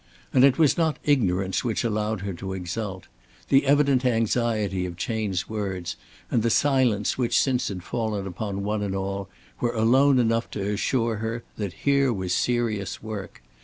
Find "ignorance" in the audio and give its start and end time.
1.03-1.63